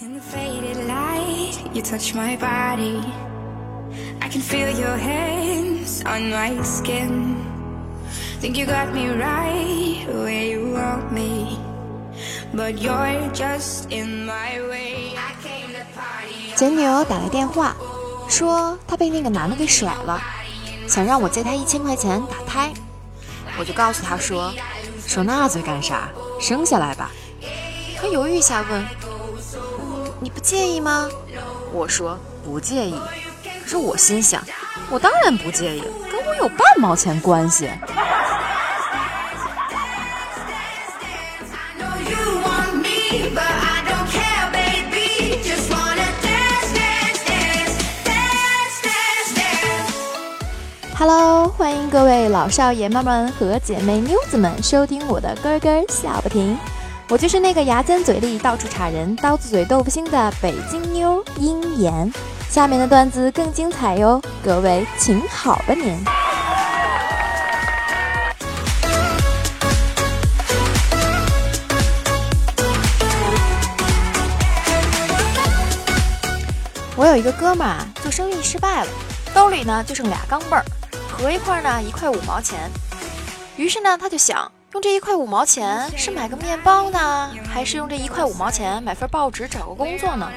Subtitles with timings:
[0.00, 3.02] In the faded light, you touch my body.
[4.22, 7.44] I can feel your hands on my skin.
[8.40, 11.58] Think you got me right where you want me.
[12.54, 15.16] But you're just in my way.
[15.18, 16.54] I came the party.
[16.54, 17.74] 简牛打来电话，
[18.28, 20.22] 说他被那个男的给甩了，
[20.86, 22.72] 想让我借他一千块钱打胎。
[23.58, 24.54] 我就告诉他说
[25.04, 26.08] ：“说那嘴干啥？
[26.40, 27.10] 生下来吧。”
[28.00, 28.86] 他犹豫一下问
[30.20, 31.08] ：“你不介意吗？”
[31.72, 32.94] 我说：“不介意。”
[33.62, 34.42] 可是我心想
[34.90, 37.70] ：“我当然不介意，跟我有半毛钱关系。”
[50.98, 56.58] Hello，欢迎各位老少爷们们和姐妹妞子们收听我的歌歌笑不停。
[57.10, 62.12] 我就是那个牙尖嘴利、到处插人、刀子嘴豆腐心的北京妞鹰眼。
[62.50, 65.98] 下面的段子更精彩哟，各位请好吧您。
[76.94, 78.90] 我有一个哥们儿，做生意失败了，
[79.32, 80.64] 兜里呢就剩俩钢镚儿。
[81.10, 82.70] 合一块呢，一块五毛钱。
[83.56, 90.30] 于是呢，他就想用这一块五毛钱是买个面包呢，还是用这一块五毛钱买份报纸找个工作呢？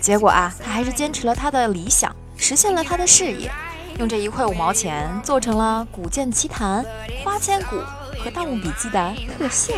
[0.00, 3.52] 结果啊，他还是坚持了他的理想，实现了他的事业，
[3.98, 6.82] 用这一块五毛钱做成了《古剑奇谭》
[7.24, 7.76] 《花千骨》
[8.24, 9.74] 和《盗墓笔记》的特效。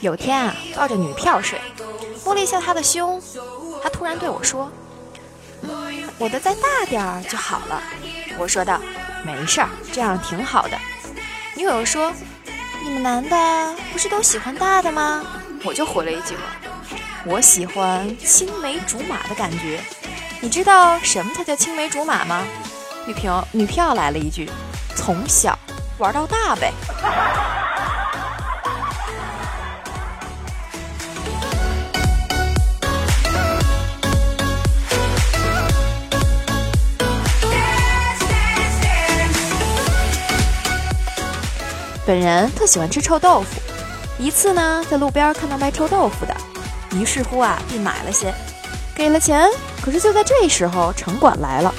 [0.00, 1.60] 有天啊，抱着女票睡，
[2.28, 3.18] 摸了一下他的胸，
[3.82, 4.70] 他突然对我说：“，
[6.20, 7.82] 我的再大点儿就好了。”
[8.36, 8.78] 我说道
[9.24, 10.78] ：“没事儿，这样挺好的。”
[11.56, 12.12] 女友说
[12.84, 15.24] ：“你们男的不是都喜欢大的吗？”
[15.64, 16.36] 我就回了一句
[17.24, 19.80] ：“我喜欢青梅竹马的感觉。”
[20.42, 22.44] 你知道什么才叫青梅竹马吗？
[23.06, 24.50] 女票女票来了一句
[24.94, 25.58] ：“从小。”
[25.96, 26.74] 玩到大呗！
[42.08, 43.60] 本人特喜欢吃臭豆腐，
[44.18, 46.34] 一次呢在路边看到卖臭豆腐的，
[46.96, 48.32] 于是乎啊便买了些，
[48.94, 49.46] 给了钱。
[49.82, 51.70] 可是就在这时候，城管来了，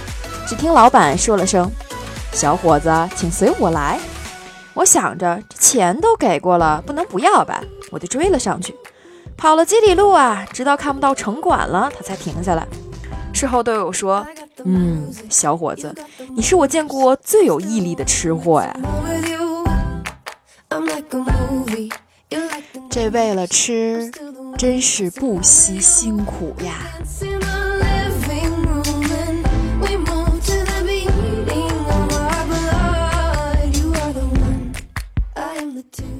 [0.47, 1.68] 只听老板说了声。
[2.31, 4.00] 小伙子，请随我来。
[4.75, 7.63] 我想着这钱都给过了，不能不要吧？
[7.89, 8.75] 我就追了上去，
[9.35, 12.68] 跑了几里路啊，直到看不到城管了，他才停下来。
[13.34, 14.23] 事后都有说
[14.63, 15.95] ：“嗯，小伙子，
[16.35, 18.78] 你是我见过最有毅力的吃货呀。”
[22.89, 24.11] 这为了吃，
[24.57, 26.73] 真是不惜辛苦呀。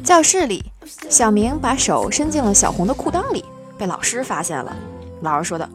[0.04, 0.64] 教室里，
[1.10, 3.44] 小明把手伸进了小红的裤裆里，
[3.78, 4.76] 被老师发现了。
[5.22, 5.68] 老师说的：“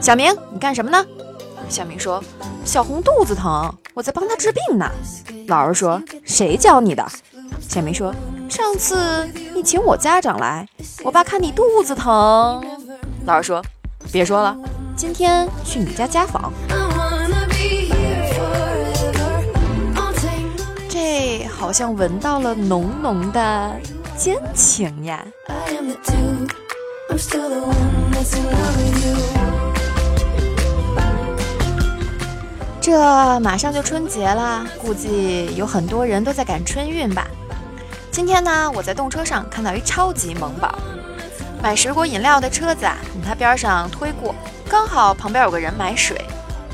[0.00, 1.04] 小明，你干什么呢？”
[1.68, 2.22] 小明说
[2.64, 4.90] ：“小红肚子疼，我在帮她治病呢。”
[5.46, 7.06] 老师说：“谁教你的？”
[7.60, 8.14] 小明说
[8.48, 10.66] ：“上次你请我家长来，
[11.02, 12.62] 我爸看你肚子疼。”
[13.26, 13.62] 老师说
[14.12, 14.56] ：“别说了，
[14.96, 16.52] 今天去你家家访。”
[20.88, 23.72] 这好像闻到了浓浓的
[24.16, 25.24] 奸情呀！
[32.80, 37.26] 这马上就春节了，估计有很多人都在赶春运吧。
[38.14, 40.72] 今天呢，我在动车上看到一超级萌宝，
[41.60, 44.32] 买水果饮料的车子啊，从他边上推过，
[44.68, 46.24] 刚好旁边有个人买水，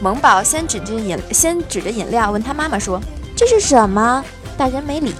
[0.02, 3.00] 萌宝先指着饮先指着饮料问他妈妈说。
[3.34, 4.22] 这是什么？
[4.58, 5.14] 大人没理。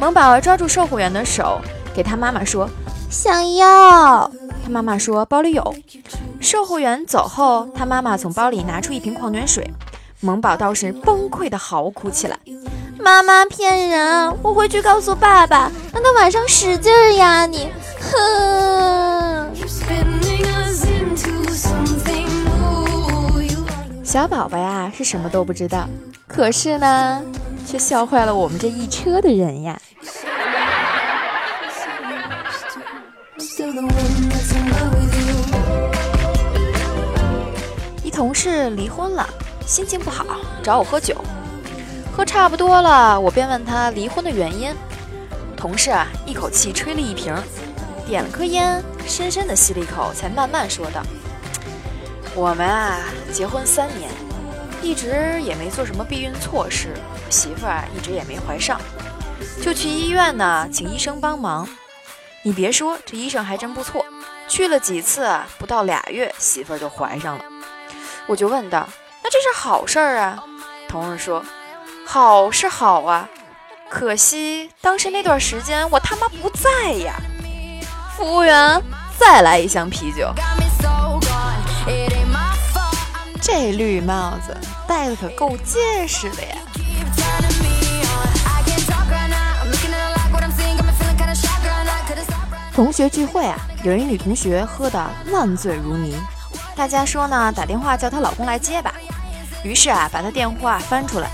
[0.00, 1.60] 萌宝抓住售货员的手，
[1.94, 2.68] 给他妈妈说
[3.08, 4.28] ：“想要。”
[4.64, 5.72] 他妈妈说：“包里有。”
[6.42, 9.70] 售货员走后，他妈妈从包里拿出一瓶矿泉水。
[10.18, 12.36] 萌宝倒是崩溃的嚎哭起来
[13.04, 14.34] ：“妈妈骗人！
[14.42, 17.70] 我回去告诉爸爸，让他晚上使劲压你。”
[18.00, 19.50] 哼！
[24.02, 25.86] 小宝宝呀，是什么都不知道。
[26.26, 27.22] 可是呢，
[27.66, 29.78] 却笑坏了我们这一车的人呀！
[38.02, 39.28] 一同事离婚了，
[39.66, 40.24] 心情不好，
[40.62, 41.14] 找我喝酒。
[42.16, 44.72] 喝差不多了，我便问他离婚的原因。
[45.56, 47.34] 同事啊，一口气吹了一瓶，
[48.06, 51.02] 点了颗烟，深深的吸了一口，才慢慢说道
[52.36, 53.00] ：“我们啊，
[53.32, 54.08] 结婚三年，
[54.80, 56.94] 一直也没做什么避孕措施，
[57.30, 58.80] 媳妇儿一直也没怀上，
[59.60, 61.68] 就去医院呢，请医生帮忙。
[62.44, 64.06] 你别说，这医生还真不错，
[64.46, 65.28] 去了几次，
[65.58, 67.44] 不到俩月，媳妇儿就怀上了。
[68.28, 68.88] 我就问道：
[69.20, 70.44] 那这是好事儿啊？
[70.88, 71.44] 同事说。”
[72.06, 73.28] 好是好啊，
[73.90, 77.14] 可惜当时那段时间我他妈不在呀。
[78.16, 78.80] 服务员，
[79.18, 80.32] 再来一箱啤酒。
[83.42, 84.56] 这绿帽子
[84.86, 86.56] 戴的可够结实的呀。
[92.72, 96.16] 同学聚会啊，有一女同学喝得烂醉如泥，
[96.74, 98.94] 大家说呢，打电话叫她老公来接吧。
[99.62, 101.28] 于是啊，把她电话翻出来。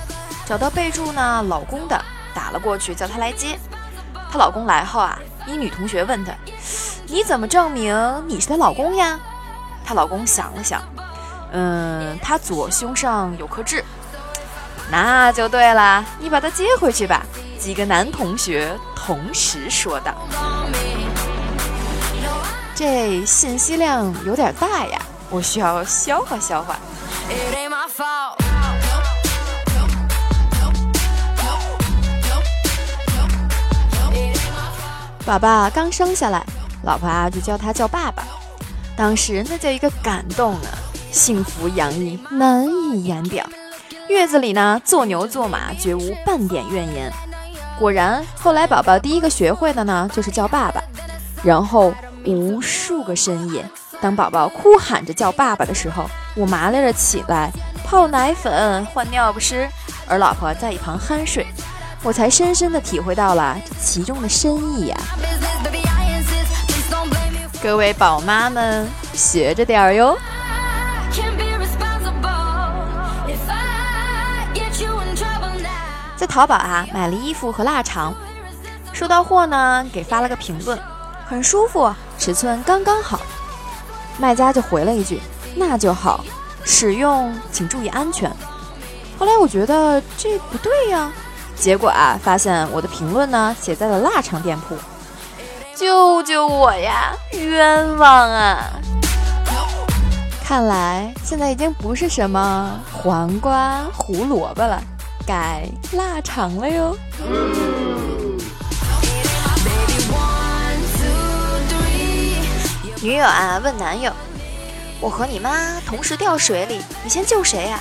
[0.50, 2.04] 找到备注呢，老公的
[2.34, 3.56] 打了过去，叫他来接。
[4.32, 5.16] 她老公来后啊，
[5.46, 6.32] 一女同学问她
[7.06, 7.94] ：“你怎么证明
[8.26, 9.16] 你是她老公呀？”
[9.86, 10.82] 她老公想了想，
[11.52, 13.84] 嗯，她左胸上有颗痣，
[14.90, 17.24] 那就对了，你把她接回去吧。
[17.56, 20.12] 几个男同学同时说道
[22.74, 25.00] ：“这信息量有点大呀，
[25.30, 26.76] 我需要消化消化。”
[35.30, 36.44] 宝宝刚生下来，
[36.82, 38.24] 老婆啊就叫他叫爸爸。
[38.96, 40.74] 当时那叫一个感动啊，
[41.12, 43.48] 幸福洋溢，难以言表。
[44.08, 47.12] 月子里呢，做牛做马，绝无半点怨言。
[47.78, 50.82] 果然，后来宝宝第一个学会的呢，就是叫爸爸。
[51.44, 51.94] 然后
[52.24, 53.64] 无数个深夜，
[54.00, 57.52] 当宝宝哭喊着叫爸爸的时候，我麻利着起来
[57.84, 59.68] 泡奶粉、换尿不湿，
[60.08, 61.46] 而老婆在一旁酣睡。
[62.02, 64.96] 我才深深的体会到了这其中的深意呀！
[67.62, 70.16] 各位宝妈们，学着点儿哟。
[76.16, 78.14] 在淘宝啊买了衣服和腊肠，
[78.94, 80.78] 收到货呢给发了个评论，
[81.26, 83.20] 很舒服，尺寸刚刚好。
[84.18, 85.20] 卖家就回了一句
[85.54, 86.24] ：“那就好，
[86.64, 88.30] 使用请注意安全。”
[89.18, 91.12] 后来我觉得这不对呀。
[91.60, 94.74] 结果啊，发现我的评论呢写在了腊肠店铺，
[95.76, 98.64] 救救我呀，冤枉啊！
[100.42, 104.82] 看来现在已经不是什么黄瓜、胡萝卜了，
[105.26, 106.96] 改腊肠了哟。
[113.02, 114.10] 女友啊问男友
[114.98, 117.78] ：“我和你妈同时掉水里，你先救谁呀？”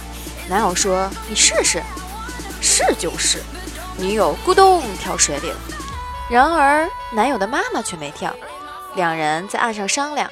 [0.50, 1.82] 男友说：“你试试。”
[2.62, 3.42] 是就是。
[4.00, 5.58] 女友咕咚跳水里了，
[6.30, 8.34] 然而男友的妈妈却没跳。
[8.96, 10.30] 两人在岸上商量：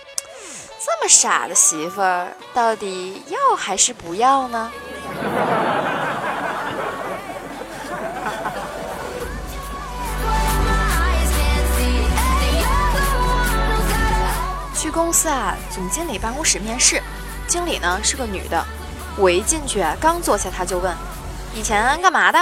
[0.83, 4.71] 这么傻的媳妇儿，到底要还是不要呢？
[14.73, 17.03] 去公司啊，总经理办公室面试，
[17.47, 18.63] 经理呢是个女的。
[19.17, 20.95] 我一进去，刚坐下，她就问：
[21.53, 22.39] 以前干嘛的？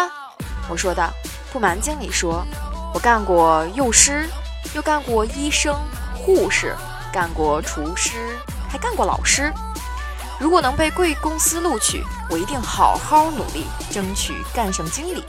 [0.70, 1.12] 我说道
[1.54, 2.46] ：“不瞒经理说，
[2.94, 4.28] 我干过幼师，
[4.74, 5.76] 又干过医生、
[6.16, 6.76] 护士，
[7.14, 8.36] 干过厨师，
[8.70, 9.54] 还干过老师。
[10.40, 15.24] 如果能被贵公司录取，我一定好好努力，争取干上经理。”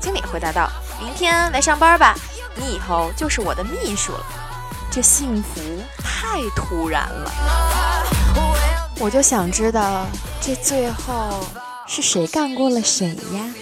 [0.00, 0.70] 经理回答道
[1.00, 2.14] ：“明天来上班吧，
[2.54, 4.24] 你以后就是我的秘书了。”
[4.90, 5.60] 这幸福
[5.98, 7.32] 太突然了，
[9.00, 10.06] 我就想知道
[10.40, 11.44] 这最后
[11.88, 13.54] 是谁干过了谁呀？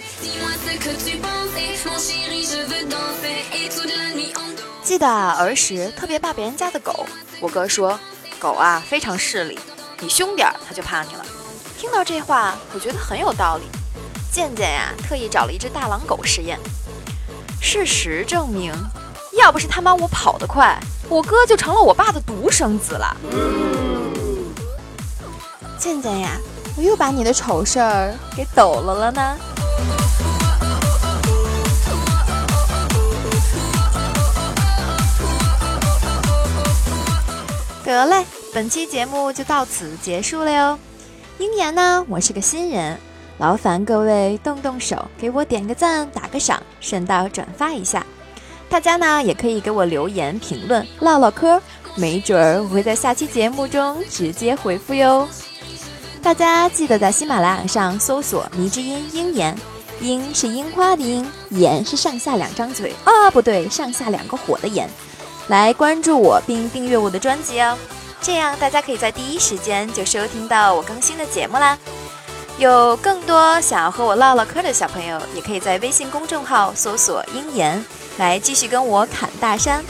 [4.83, 7.05] 记得儿时特别怕别人家的狗，
[7.39, 7.99] 我哥说
[8.39, 9.57] 狗啊非常势利，
[9.99, 11.25] 你凶点儿它就怕你了。
[11.77, 13.63] 听到这话，我觉得很有道理。
[14.31, 16.59] 健健呀，特意找了一只大狼狗试验。
[17.61, 18.73] 事实证明，
[19.37, 20.77] 要不是他妈我跑得快，
[21.07, 23.15] 我哥就成了我爸的独生子了。
[25.77, 26.37] 健健呀，
[26.77, 29.37] 我又把你的丑事儿给抖了了呢。
[37.93, 40.79] 得嘞，本期节目就到此结束了哟。
[41.37, 42.97] 鹰言呢，我是个新人，
[43.37, 48.05] 劳烦各位动动手，给我点个赞，打个赏，顺道转发一下。
[48.67, 51.61] 大家呢也可以给我留言评论，唠唠嗑，
[51.95, 55.27] 没准儿我会在下期节目中直接回复哟。
[56.21, 59.55] 大家记得在喜马拉雅上搜索“迷之音鹰眼”，
[60.01, 64.89] 鹰是樱花的鹰，眼是上下两张嘴啊，不对，上下两个火的眼。
[65.47, 67.77] 来关注我并订阅我的专辑哦，
[68.21, 71.77] 这样大家可以在第一时间就收听到我更新的节目啦。
[72.57, 77.83] 有更多想要和我唠唠嗑的小朋友，也可以在微信公众号搜索“鹰眼”
[78.17, 79.83] 来继续跟我侃大山。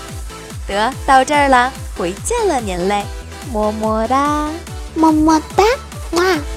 [0.65, 3.03] 得到这儿了，回见了您嘞，
[3.51, 4.50] 么么哒，
[4.95, 5.63] 么么哒，
[6.12, 6.52] 哇。